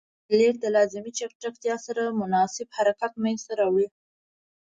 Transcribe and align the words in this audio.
سکلیټ 0.21 0.55
د 0.61 0.65
لازمې 0.75 1.11
چټکتیا 1.17 1.75
سره 1.85 2.17
مناسب 2.21 2.67
حرکت 2.77 3.11
منځ 3.23 3.39
ته 3.47 3.53
راوړي. 3.59 3.87